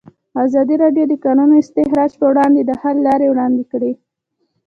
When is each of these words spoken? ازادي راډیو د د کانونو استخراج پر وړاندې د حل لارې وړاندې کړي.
ازادي 0.45 0.75
راډیو 0.83 1.05
د 1.07 1.09
د 1.11 1.15
کانونو 1.25 1.53
استخراج 1.63 2.11
پر 2.19 2.27
وړاندې 2.31 2.61
د 2.65 2.71
حل 2.81 2.97
لارې 3.07 3.27
وړاندې 3.29 3.63
کړي. 3.71 3.91